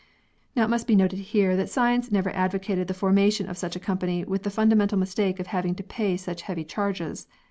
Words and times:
Now 0.55 0.63
it 0.63 0.69
must 0.71 0.87
be 0.87 0.95
noted 0.95 1.19
here 1.19 1.55
that 1.55 1.69
science 1.69 2.11
never 2.11 2.31
advocated 2.31 2.87
the 2.87 2.93
formation 2.95 3.47
of 3.47 3.55
such 3.55 3.75
a 3.75 3.79
company 3.79 4.23
with 4.23 4.41
the 4.41 4.49
fundamental 4.49 4.97
mistake 4.97 5.39
of 5.39 5.45
having 5.45 5.75
to 5.75 5.83
pay 5.83 6.17
such 6.17 6.41
heavy 6.41 6.63
charges. 6.63 7.27